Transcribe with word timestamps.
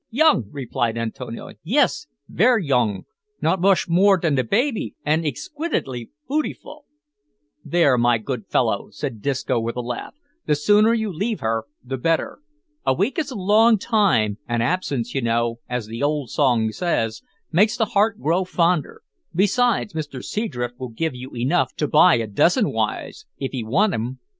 "Yonge!" 0.09 0.47
replied 0.49 0.97
Antonio; 0.97 1.51
"yis, 1.61 2.07
ver' 2.27 2.57
yonge; 2.57 3.05
not 3.39 3.61
mush 3.61 3.87
more 3.87 4.17
dan 4.17 4.33
baby, 4.49 4.95
an' 5.05 5.23
exiquitely 5.23 6.09
bootiful." 6.27 6.85
"Then, 7.63 8.01
my 8.01 8.17
good 8.17 8.47
feller," 8.47 8.91
said 8.91 9.21
Disco, 9.21 9.59
with 9.59 9.75
a 9.75 9.81
laugh, 9.81 10.15
"the 10.47 10.55
sooner 10.55 10.91
you 10.91 11.13
leave 11.13 11.41
her 11.41 11.65
the 11.83 11.97
better. 11.97 12.39
A 12.83 12.95
week 12.95 13.19
is 13.19 13.29
a 13.29 13.35
long 13.35 13.77
time, 13.77 14.39
an' 14.47 14.63
absence, 14.63 15.13
you 15.13 15.21
know, 15.21 15.59
as 15.69 15.85
the 15.85 16.01
old 16.01 16.31
song 16.31 16.71
says, 16.71 17.21
makes 17.51 17.77
the 17.77 17.85
heart 17.85 18.19
grow 18.19 18.43
fonder; 18.43 19.03
besides, 19.35 19.93
Mr 19.93 20.23
Seadrift 20.25 20.79
will 20.79 20.89
give 20.89 21.13
you 21.13 21.35
enough 21.35 21.75
to 21.75 21.87
buy 21.87 22.15
a 22.15 22.25
dozen 22.25 22.71
wives, 22.71 23.27
if 23.37 23.53
'ee 23.53 23.63
want 23.63 23.93
'em." 23.93 24.17